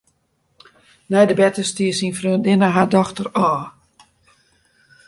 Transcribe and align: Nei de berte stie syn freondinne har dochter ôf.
Nei 1.11 1.25
de 1.27 1.35
berte 1.39 1.63
stie 1.71 1.93
syn 1.97 2.13
freondinne 2.19 2.69
har 2.75 2.87
dochter 2.93 3.27
ôf. 3.47 3.63